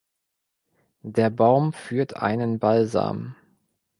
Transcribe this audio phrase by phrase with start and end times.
[1.03, 3.35] Der Baum führt einen Balsam.